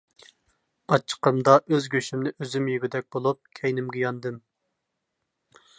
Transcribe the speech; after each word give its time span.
ئاچچىقىمدا 0.95 1.53
ئۆز 1.75 1.89
گۆشۈمنى 1.97 2.33
ئۆزۈم 2.41 2.71
يېگۈدەك 2.73 3.07
بولۇپ، 3.17 3.53
كەينىمگە 3.61 4.05
ياندىم. 4.07 4.41